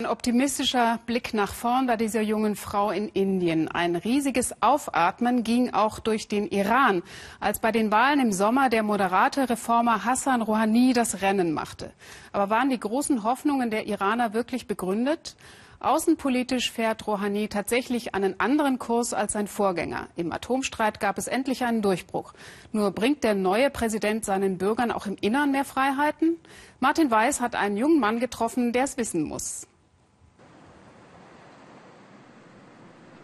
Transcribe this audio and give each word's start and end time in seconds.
Ein 0.00 0.10
optimistischer 0.12 1.00
Blick 1.06 1.34
nach 1.34 1.52
vorn 1.52 1.88
bei 1.88 1.96
dieser 1.96 2.20
jungen 2.20 2.54
Frau 2.54 2.92
in 2.92 3.08
Indien. 3.08 3.66
Ein 3.66 3.96
riesiges 3.96 4.62
Aufatmen 4.62 5.42
ging 5.42 5.74
auch 5.74 5.98
durch 5.98 6.28
den 6.28 6.46
Iran, 6.46 7.02
als 7.40 7.58
bei 7.58 7.72
den 7.72 7.90
Wahlen 7.90 8.20
im 8.20 8.30
Sommer 8.32 8.68
der 8.68 8.84
moderate 8.84 9.50
Reformer 9.50 10.04
Hassan 10.04 10.40
Rouhani 10.40 10.92
das 10.92 11.20
Rennen 11.20 11.52
machte. 11.52 11.90
Aber 12.30 12.48
waren 12.48 12.70
die 12.70 12.78
großen 12.78 13.24
Hoffnungen 13.24 13.72
der 13.72 13.88
Iraner 13.88 14.34
wirklich 14.34 14.68
begründet? 14.68 15.34
Außenpolitisch 15.80 16.70
fährt 16.70 17.04
Rouhani 17.08 17.48
tatsächlich 17.48 18.14
einen 18.14 18.38
anderen 18.38 18.78
Kurs 18.78 19.12
als 19.12 19.32
sein 19.32 19.48
Vorgänger. 19.48 20.06
Im 20.14 20.30
Atomstreit 20.30 21.00
gab 21.00 21.18
es 21.18 21.26
endlich 21.26 21.64
einen 21.64 21.82
Durchbruch. 21.82 22.34
Nur 22.70 22.92
bringt 22.92 23.24
der 23.24 23.34
neue 23.34 23.68
Präsident 23.68 24.24
seinen 24.24 24.58
Bürgern 24.58 24.92
auch 24.92 25.06
im 25.06 25.16
Innern 25.20 25.50
mehr 25.50 25.64
Freiheiten? 25.64 26.36
Martin 26.78 27.10
Weiß 27.10 27.40
hat 27.40 27.56
einen 27.56 27.76
jungen 27.76 27.98
Mann 27.98 28.20
getroffen, 28.20 28.72
der 28.72 28.84
es 28.84 28.96
wissen 28.96 29.24
muss. 29.24 29.66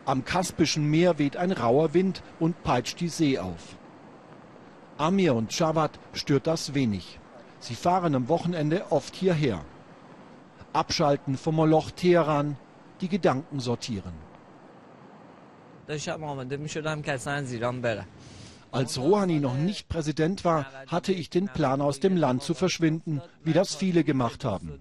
Am 0.06 0.24
Kaspischen 0.24 0.90
Meer 0.90 1.18
weht 1.18 1.36
ein 1.36 1.50
rauer 1.50 1.94
Wind 1.94 2.22
und 2.38 2.62
peitscht 2.62 3.00
die 3.00 3.08
See 3.08 3.38
auf. 3.38 3.76
Amir 4.98 5.34
und 5.34 5.58
Jawad 5.58 5.98
stört 6.12 6.46
das 6.46 6.74
wenig. 6.74 7.18
Sie 7.58 7.74
fahren 7.74 8.14
am 8.14 8.28
Wochenende 8.28 8.90
oft 8.90 9.14
hierher. 9.16 9.64
Abschalten 10.74 11.38
vom 11.38 11.54
Moloch 11.56 11.90
Teheran, 11.90 12.56
die 13.00 13.08
Gedanken 13.08 13.60
sortieren. 13.60 14.12
Als 18.70 18.98
Rouhani 18.98 19.41
noch 19.41 19.56
nicht 19.56 19.88
Präsident 19.88 20.44
war, 20.44 20.66
hatte 20.88 21.12
ich 21.12 21.30
den 21.30 21.46
Plan, 21.46 21.80
aus 21.80 22.00
dem 22.00 22.16
Land 22.16 22.42
zu 22.42 22.55
verschwinden, 22.55 23.22
wie 23.42 23.52
das 23.52 23.74
viele 23.74 24.05
gemacht 24.05 24.44
haben. 24.44 24.80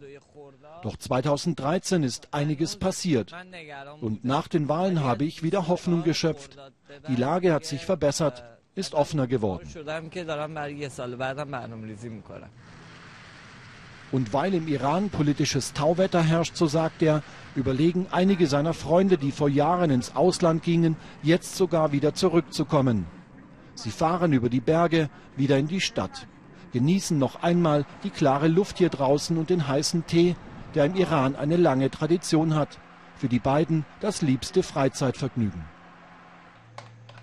Doch 0.84 0.98
2013 0.98 2.04
ist 2.04 2.28
einiges 2.34 2.76
passiert. 2.76 3.34
Und 4.02 4.26
nach 4.26 4.50
den 4.50 4.68
Wahlen 4.68 5.02
habe 5.02 5.24
ich 5.24 5.42
wieder 5.42 5.70
Hoffnung 5.70 6.04
geschöpft. 6.04 6.58
Die 7.08 7.16
Lage 7.16 7.54
hat 7.54 7.64
sich 7.64 7.86
verbessert, 7.86 8.44
ist 8.76 8.94
offener 8.94 9.28
geworden. 9.28 9.66
Und 14.12 14.34
weil 14.34 14.54
im 14.54 14.68
Iran 14.68 15.10
politisches 15.10 15.72
Tauwetter 15.72 16.22
herrscht, 16.22 16.58
so 16.58 16.68
sagt 16.68 17.02
er, 17.02 17.24
überlegen 17.56 18.08
einige 18.12 18.48
seiner 18.48 18.74
Freunde, 18.74 19.18
die 19.18 19.32
vor 19.32 19.48
Jahren 19.48 19.90
ins 19.90 20.18
Ausland 20.18 20.64
gingen, 20.64 20.98
jetzt 21.22 21.56
sogar 21.56 21.94
wieder 21.94 22.14
zurückzukommen. 22.14 23.06
Sie 23.74 23.90
fahren 23.90 24.34
über 24.34 24.50
die 24.50 24.60
Berge 24.60 25.10
wieder 25.38 25.58
in 25.58 25.68
die 25.68 25.82
Stadt, 25.82 26.28
genießen 26.74 27.18
noch 27.18 27.42
einmal 27.42 27.86
die 28.04 28.10
klare 28.10 28.50
Luft 28.50 28.80
hier 28.80 28.90
draußen 28.90 29.38
und 29.38 29.50
den 29.50 29.66
heißen 29.66 30.06
Tee, 30.06 30.36
der 30.76 30.86
im 30.86 30.96
Iran 30.96 31.36
eine 31.36 31.58
lange 31.58 31.90
Tradition 31.92 32.56
hat. 32.56 32.80
Für 33.16 33.28
die 33.30 33.40
beiden 33.40 33.86
das 34.02 34.22
liebste 34.22 34.64
Freizeitvergnügen. 34.64 35.64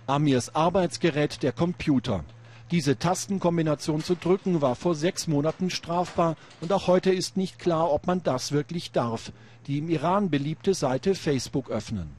Amirs 0.07 0.55
Arbeitsgerät 0.55 1.43
der 1.43 1.53
Computer. 1.53 2.25
Diese 2.71 2.99
Tastenkombination 2.99 4.03
zu 4.03 4.15
drücken 4.15 4.63
war 4.63 4.77
vor 4.77 4.95
sechs 4.95 5.27
Monaten 5.27 5.71
strafbar 5.71 6.37
und 6.61 6.73
auch 6.73 6.87
heute 6.87 7.13
ist 7.13 7.37
nicht 7.37 7.59
klar, 7.59 7.93
ob 7.93 8.07
man 8.07 8.23
das 8.23 8.53
wirklich 8.53 8.93
darf. 8.93 9.33
Die 9.67 9.79
im 9.79 9.91
Iran 9.91 10.31
beliebte 10.31 10.75
Seite 10.75 11.15
Facebook 11.15 11.71
öffnen. 11.71 12.11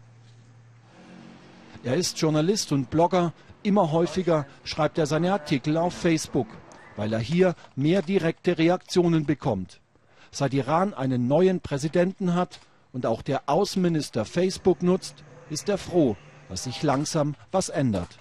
Er 1.83 1.95
ist 1.95 2.19
Journalist 2.19 2.71
und 2.71 2.89
Blogger. 2.89 3.33
Immer 3.63 3.91
häufiger 3.91 4.45
schreibt 4.63 4.97
er 4.97 5.05
seine 5.05 5.31
Artikel 5.31 5.77
auf 5.77 5.93
Facebook, 5.93 6.47
weil 6.95 7.13
er 7.13 7.19
hier 7.19 7.55
mehr 7.75 8.01
direkte 8.01 8.57
Reaktionen 8.57 9.25
bekommt 9.25 9.80
seit 10.31 10.53
Iran 10.53 10.93
einen 10.93 11.27
neuen 11.27 11.59
Präsidenten 11.59 12.33
hat 12.33 12.59
und 12.93 13.05
auch 13.05 13.21
der 13.21 13.43
Außenminister 13.47 14.25
Facebook 14.25 14.81
nutzt, 14.81 15.23
ist 15.49 15.69
er 15.69 15.77
froh, 15.77 16.15
dass 16.49 16.63
sich 16.63 16.81
langsam 16.83 17.35
was 17.51 17.69
ändert. 17.69 18.17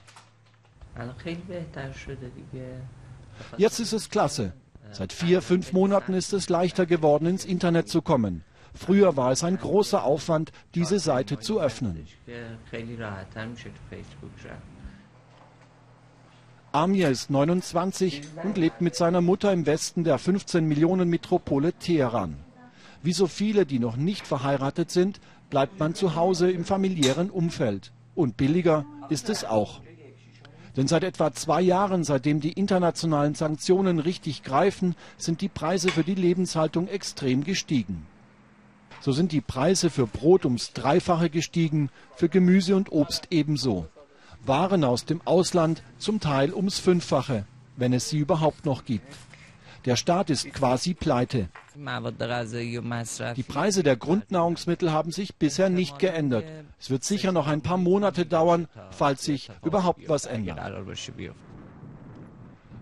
Jetzt 3.56 3.80
ist 3.80 3.92
es 3.92 4.10
klasse. 4.10 4.52
Seit 4.92 5.12
vier, 5.12 5.40
fünf 5.40 5.72
Monaten 5.72 6.14
ist 6.14 6.32
es 6.32 6.48
leichter 6.48 6.84
geworden, 6.84 7.26
ins 7.26 7.44
Internet 7.44 7.88
zu 7.88 8.02
kommen. 8.02 8.44
Früher 8.74 9.16
war 9.16 9.30
es 9.32 9.44
ein 9.44 9.56
großer 9.56 10.04
Aufwand, 10.04 10.52
diese 10.74 10.98
Seite 10.98 11.38
zu 11.38 11.60
öffnen. 11.60 12.06
Amir 16.72 17.08
ist 17.10 17.30
29 17.30 18.22
und 18.44 18.56
lebt 18.56 18.80
mit 18.80 18.94
seiner 18.94 19.20
Mutter 19.20 19.52
im 19.52 19.66
Westen 19.66 20.04
der 20.04 20.18
15 20.18 20.64
Millionen 20.64 21.08
Metropole 21.08 21.72
Teheran. 21.72 22.36
Wie 23.02 23.12
so 23.12 23.26
viele, 23.26 23.66
die 23.66 23.80
noch 23.80 23.96
nicht 23.96 24.24
verheiratet 24.24 24.92
sind, 24.92 25.20
bleibt 25.48 25.80
man 25.80 25.96
zu 25.96 26.14
Hause 26.14 26.48
im 26.48 26.64
familiären 26.64 27.28
Umfeld. 27.28 27.90
Und 28.14 28.36
billiger 28.36 28.84
ist 29.08 29.30
es 29.30 29.44
auch. 29.44 29.80
Denn 30.76 30.86
seit 30.86 31.02
etwa 31.02 31.32
zwei 31.32 31.60
Jahren, 31.60 32.04
seitdem 32.04 32.38
die 32.38 32.52
internationalen 32.52 33.34
Sanktionen 33.34 33.98
richtig 33.98 34.44
greifen, 34.44 34.94
sind 35.18 35.40
die 35.40 35.48
Preise 35.48 35.88
für 35.88 36.04
die 36.04 36.14
Lebenshaltung 36.14 36.86
extrem 36.86 37.42
gestiegen. 37.42 38.06
So 39.00 39.10
sind 39.10 39.32
die 39.32 39.40
Preise 39.40 39.90
für 39.90 40.06
Brot 40.06 40.44
ums 40.44 40.72
Dreifache 40.72 41.30
gestiegen, 41.30 41.90
für 42.14 42.28
Gemüse 42.28 42.76
und 42.76 42.92
Obst 42.92 43.26
ebenso. 43.30 43.88
Waren 44.44 44.84
aus 44.84 45.04
dem 45.04 45.20
Ausland 45.24 45.82
zum 45.98 46.20
Teil 46.20 46.52
ums 46.54 46.78
Fünffache, 46.78 47.44
wenn 47.76 47.92
es 47.92 48.08
sie 48.08 48.18
überhaupt 48.18 48.64
noch 48.64 48.84
gibt. 48.84 49.16
Der 49.86 49.96
Staat 49.96 50.28
ist 50.28 50.52
quasi 50.52 50.94
pleite. 50.94 51.48
Die 51.74 53.42
Preise 53.42 53.82
der 53.82 53.96
Grundnahrungsmittel 53.96 54.92
haben 54.92 55.10
sich 55.10 55.36
bisher 55.36 55.70
nicht 55.70 55.98
geändert. 55.98 56.44
Es 56.78 56.90
wird 56.90 57.04
sicher 57.04 57.32
noch 57.32 57.46
ein 57.46 57.62
paar 57.62 57.78
Monate 57.78 58.26
dauern, 58.26 58.68
falls 58.90 59.24
sich 59.24 59.50
überhaupt 59.64 60.08
was 60.08 60.26
ändert. 60.26 60.58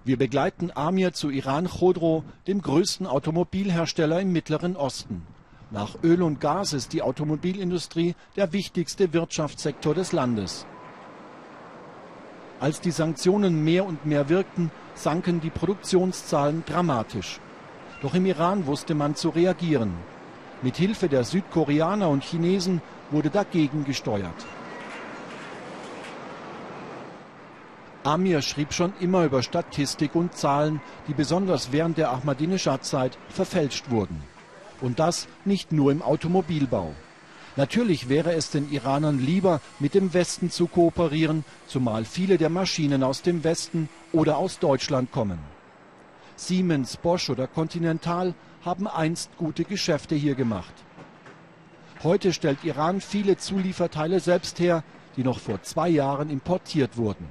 Wir 0.04 0.16
begleiten 0.16 0.72
Amir 0.74 1.12
zu 1.12 1.28
Iran 1.28 1.68
Khodro, 1.68 2.24
dem 2.46 2.62
größten 2.62 3.06
Automobilhersteller 3.06 4.20
im 4.20 4.32
Mittleren 4.32 4.74
Osten. 4.74 5.22
Nach 5.70 6.02
Öl 6.02 6.22
und 6.22 6.40
Gas 6.40 6.72
ist 6.72 6.94
die 6.94 7.02
Automobilindustrie 7.02 8.14
der 8.34 8.52
wichtigste 8.52 9.12
Wirtschaftssektor 9.12 9.94
des 9.94 10.12
Landes. 10.12 10.66
Als 12.60 12.80
die 12.80 12.90
Sanktionen 12.90 13.62
mehr 13.62 13.84
und 13.84 14.04
mehr 14.04 14.28
wirkten, 14.28 14.70
sanken 14.94 15.40
die 15.40 15.50
Produktionszahlen 15.50 16.64
dramatisch. 16.66 17.38
Doch 18.02 18.14
im 18.14 18.26
Iran 18.26 18.66
wusste 18.66 18.94
man 18.94 19.14
zu 19.14 19.28
reagieren. 19.28 19.92
Mit 20.62 20.76
Hilfe 20.76 21.08
der 21.08 21.22
Südkoreaner 21.22 22.08
und 22.08 22.24
Chinesen 22.24 22.82
wurde 23.10 23.30
dagegen 23.30 23.84
gesteuert. 23.84 24.46
Amir 28.02 28.42
schrieb 28.42 28.72
schon 28.72 28.92
immer 29.00 29.24
über 29.24 29.42
Statistik 29.42 30.14
und 30.14 30.34
Zahlen, 30.34 30.80
die 31.06 31.14
besonders 31.14 31.70
während 31.72 31.98
der 31.98 32.10
Ahmadinejad-Zeit 32.10 33.18
verfälscht 33.28 33.90
wurden. 33.90 34.22
Und 34.80 34.98
das 34.98 35.28
nicht 35.44 35.72
nur 35.72 35.92
im 35.92 36.02
Automobilbau. 36.02 36.94
Natürlich 37.58 38.08
wäre 38.08 38.34
es 38.34 38.50
den 38.50 38.70
Iranern 38.70 39.18
lieber, 39.18 39.60
mit 39.80 39.94
dem 39.94 40.14
Westen 40.14 40.48
zu 40.48 40.68
kooperieren, 40.68 41.44
zumal 41.66 42.04
viele 42.04 42.38
der 42.38 42.50
Maschinen 42.50 43.02
aus 43.02 43.22
dem 43.22 43.42
Westen 43.42 43.88
oder 44.12 44.38
aus 44.38 44.60
Deutschland 44.60 45.10
kommen. 45.10 45.40
Siemens, 46.36 46.96
Bosch 46.96 47.30
oder 47.30 47.48
Continental 47.48 48.34
haben 48.64 48.86
einst 48.86 49.36
gute 49.38 49.64
Geschäfte 49.64 50.14
hier 50.14 50.36
gemacht. 50.36 50.72
Heute 52.04 52.32
stellt 52.32 52.62
Iran 52.62 53.00
viele 53.00 53.38
Zulieferteile 53.38 54.20
selbst 54.20 54.60
her, 54.60 54.84
die 55.16 55.24
noch 55.24 55.40
vor 55.40 55.60
zwei 55.62 55.88
Jahren 55.88 56.30
importiert 56.30 56.96
wurden. 56.96 57.26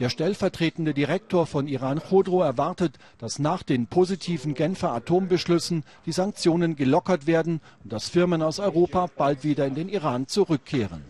Der 0.00 0.10
stellvertretende 0.10 0.92
Direktor 0.92 1.46
von 1.46 1.68
Iran 1.68 2.00
Khodro 2.00 2.42
erwartet, 2.42 2.98
dass 3.18 3.38
nach 3.38 3.62
den 3.62 3.86
positiven 3.86 4.54
Genfer 4.54 4.92
Atombeschlüssen 4.92 5.84
die 6.04 6.12
Sanktionen 6.12 6.74
gelockert 6.74 7.28
werden 7.28 7.60
und 7.84 7.92
dass 7.92 8.08
Firmen 8.08 8.42
aus 8.42 8.58
Europa 8.58 9.08
bald 9.16 9.44
wieder 9.44 9.66
in 9.66 9.76
den 9.76 9.88
Iran 9.88 10.26
zurückkehren. 10.26 11.04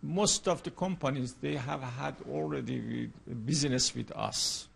Most 0.00 0.48
of 0.48 0.62
the 0.64 0.70
companies 0.70 1.34
they 1.40 1.58
have 1.58 1.82
had 1.98 2.14
already 2.30 3.10
business 3.26 3.94
with 3.94 4.10
us. 4.16 4.68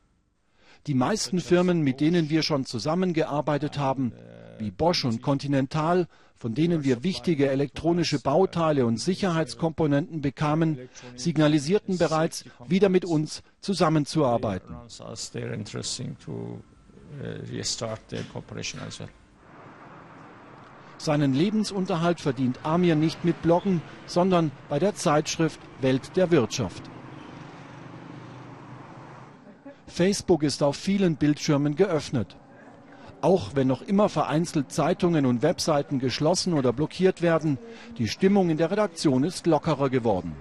Die 0.86 0.94
meisten 0.94 1.40
Firmen, 1.40 1.82
mit 1.82 2.00
denen 2.00 2.30
wir 2.30 2.42
schon 2.42 2.64
zusammengearbeitet 2.64 3.78
haben, 3.78 4.12
wie 4.58 4.70
Bosch 4.70 5.04
und 5.04 5.22
Continental, 5.22 6.06
von 6.36 6.54
denen 6.54 6.84
wir 6.84 7.02
wichtige 7.02 7.50
elektronische 7.50 8.20
Bauteile 8.20 8.86
und 8.86 8.98
Sicherheitskomponenten 8.98 10.20
bekamen, 10.20 10.78
signalisierten 11.16 11.98
bereits, 11.98 12.44
wieder 12.66 12.88
mit 12.88 13.04
uns 13.04 13.42
zusammenzuarbeiten. 13.60 14.76
Seinen 20.98 21.32
Lebensunterhalt 21.34 22.20
verdient 22.20 22.58
Amir 22.64 22.96
nicht 22.96 23.24
mit 23.24 23.40
Bloggen, 23.42 23.82
sondern 24.06 24.50
bei 24.68 24.78
der 24.78 24.94
Zeitschrift 24.94 25.60
Welt 25.80 26.16
der 26.16 26.30
Wirtschaft. 26.30 26.82
Facebook 29.88 30.42
ist 30.42 30.62
auf 30.62 30.76
vielen 30.76 31.16
Bildschirmen 31.16 31.74
geöffnet. 31.74 32.36
Auch 33.20 33.56
wenn 33.56 33.66
noch 33.66 33.82
immer 33.82 34.08
vereinzelt 34.08 34.70
Zeitungen 34.70 35.26
und 35.26 35.42
Webseiten 35.42 35.98
geschlossen 35.98 36.52
oder 36.52 36.72
blockiert 36.72 37.20
werden, 37.20 37.58
die 37.96 38.06
Stimmung 38.06 38.48
in 38.48 38.58
der 38.58 38.70
Redaktion 38.70 39.24
ist 39.24 39.46
lockerer 39.46 39.90
geworden. 39.90 40.36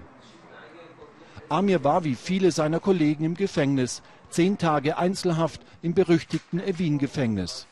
Amir 1.48 1.82
war 1.82 2.04
wie 2.04 2.14
viele 2.14 2.52
seiner 2.52 2.78
Kollegen 2.78 3.24
im 3.24 3.34
Gefängnis, 3.34 4.02
zehn 4.28 4.58
Tage 4.58 4.98
Einzelhaft 4.98 5.62
im 5.82 5.94
berüchtigten 5.94 6.60
Evin-Gefängnis. 6.60 7.66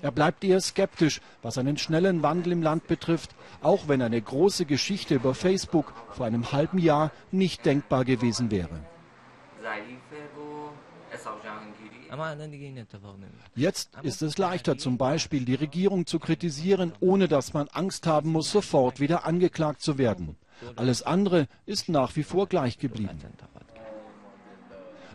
Er 0.00 0.12
bleibt 0.12 0.44
eher 0.44 0.60
skeptisch, 0.60 1.20
was 1.42 1.58
einen 1.58 1.76
schnellen 1.76 2.22
Wandel 2.22 2.52
im 2.52 2.62
Land 2.62 2.86
betrifft, 2.86 3.34
auch 3.62 3.86
wenn 3.86 4.00
eine 4.00 4.20
große 4.20 4.64
Geschichte 4.64 5.16
über 5.16 5.34
Facebook 5.34 5.92
vor 6.10 6.26
einem 6.26 6.52
halben 6.52 6.78
Jahr 6.78 7.10
nicht 7.30 7.66
denkbar 7.66 8.04
gewesen 8.04 8.50
wäre. 8.50 8.80
Jetzt 13.54 13.90
ist 14.02 14.22
es 14.22 14.38
leichter, 14.38 14.78
zum 14.78 14.98
Beispiel 14.98 15.44
die 15.44 15.54
Regierung 15.54 16.06
zu 16.06 16.18
kritisieren, 16.18 16.92
ohne 17.00 17.28
dass 17.28 17.54
man 17.54 17.68
Angst 17.68 18.06
haben 18.06 18.32
muss, 18.32 18.50
sofort 18.50 19.00
wieder 19.00 19.26
angeklagt 19.26 19.82
zu 19.82 19.98
werden. 19.98 20.36
Alles 20.76 21.02
andere 21.02 21.46
ist 21.66 21.88
nach 21.88 22.16
wie 22.16 22.22
vor 22.22 22.46
gleich 22.46 22.78
geblieben. 22.78 23.18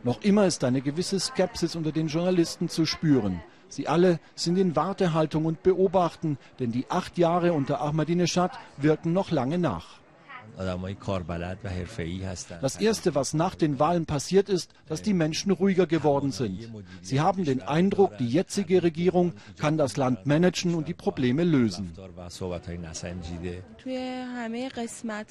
Noch 0.03 0.21
immer 0.21 0.45
ist 0.45 0.63
eine 0.63 0.81
gewisse 0.81 1.19
Skepsis 1.19 1.75
unter 1.75 1.91
den 1.91 2.07
Journalisten 2.07 2.67
zu 2.67 2.85
spüren. 2.85 3.41
Sie 3.69 3.87
alle 3.87 4.19
sind 4.35 4.57
in 4.57 4.75
Wartehaltung 4.75 5.45
und 5.45 5.63
beobachten, 5.63 6.37
denn 6.59 6.71
die 6.71 6.85
acht 6.89 7.17
Jahre 7.17 7.53
unter 7.53 7.81
Ahmadinejad 7.81 8.51
wirken 8.77 9.13
noch 9.13 9.31
lange 9.31 9.57
nach. 9.57 10.02
Das 12.61 12.75
Erste, 12.75 13.15
was 13.15 13.33
nach 13.33 13.55
den 13.55 13.79
Wahlen 13.79 14.05
passiert 14.05 14.49
ist, 14.49 14.71
dass 14.87 15.01
die 15.01 15.13
Menschen 15.13 15.51
ruhiger 15.51 15.87
geworden 15.87 16.31
sind. 16.31 16.69
Sie 17.01 17.19
haben 17.19 17.43
den 17.45 17.61
Eindruck, 17.61 18.17
die 18.17 18.27
jetzige 18.27 18.83
Regierung 18.83 19.33
kann 19.57 19.77
das 19.77 19.97
Land 19.97 20.25
managen 20.25 20.75
und 20.75 20.87
die 20.87 20.93
Probleme 20.93 21.43
lösen. 21.43 21.93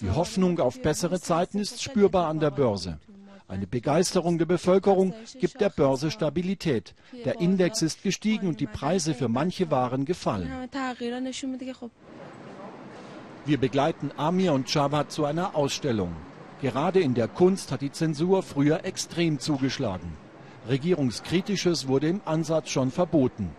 Die 0.00 0.10
Hoffnung 0.10 0.60
auf 0.60 0.82
bessere 0.82 1.20
Zeiten 1.20 1.58
ist 1.58 1.82
spürbar 1.82 2.28
an 2.28 2.40
der 2.40 2.50
Börse. 2.50 2.98
Eine 3.48 3.66
Begeisterung 3.66 4.38
der 4.38 4.46
Bevölkerung 4.46 5.12
gibt 5.38 5.60
der 5.60 5.68
Börse 5.68 6.10
Stabilität. 6.10 6.94
Der 7.24 7.38
Index 7.38 7.82
ist 7.82 8.02
gestiegen 8.02 8.48
und 8.48 8.60
die 8.60 8.66
Preise 8.66 9.12
für 9.12 9.28
manche 9.28 9.70
Waren 9.70 10.06
gefallen. 10.06 10.50
Wir 13.44 13.58
begleiten 13.58 14.12
Amir 14.16 14.52
und 14.52 14.72
Javad 14.72 15.10
zu 15.10 15.24
einer 15.24 15.56
Ausstellung. 15.56 16.14
Gerade 16.60 17.00
in 17.00 17.14
der 17.14 17.26
Kunst 17.26 17.72
hat 17.72 17.80
die 17.80 17.90
Zensur 17.90 18.44
früher 18.44 18.84
extrem 18.84 19.40
zugeschlagen. 19.40 20.12
Regierungskritisches 20.68 21.88
wurde 21.88 22.06
im 22.06 22.20
Ansatz 22.24 22.70
schon 22.70 22.92
verboten. 22.92 23.50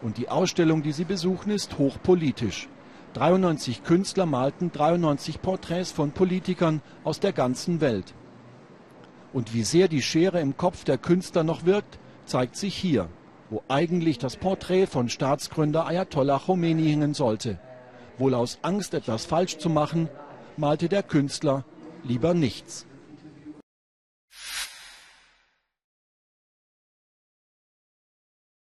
Und 0.00 0.16
die 0.16 0.30
Ausstellung, 0.30 0.82
die 0.82 0.92
sie 0.92 1.04
besuchen, 1.04 1.50
ist 1.50 1.76
hochpolitisch. 1.76 2.68
93 3.12 3.84
Künstler 3.84 4.24
malten 4.24 4.72
93 4.72 5.42
Porträts 5.42 5.92
von 5.92 6.12
Politikern 6.12 6.80
aus 7.04 7.20
der 7.20 7.34
ganzen 7.34 7.82
Welt. 7.82 8.14
Und 9.34 9.52
wie 9.52 9.62
sehr 9.62 9.88
die 9.88 10.00
Schere 10.00 10.40
im 10.40 10.56
Kopf 10.56 10.84
der 10.84 10.96
Künstler 10.96 11.44
noch 11.44 11.66
wirkt, 11.66 11.98
zeigt 12.24 12.56
sich 12.56 12.74
hier, 12.74 13.10
wo 13.50 13.62
eigentlich 13.68 14.16
das 14.16 14.38
Porträt 14.38 14.86
von 14.86 15.10
Staatsgründer 15.10 15.86
Ayatollah 15.86 16.38
Khomeini 16.38 16.88
hängen 16.88 17.12
sollte. 17.12 17.58
Wohl 18.18 18.34
aus 18.34 18.58
Angst, 18.62 18.94
etwas 18.94 19.24
falsch 19.24 19.58
zu 19.58 19.70
machen, 19.70 20.08
malte 20.56 20.88
der 20.88 21.02
Künstler 21.02 21.64
lieber 22.04 22.34
nichts. 22.34 22.86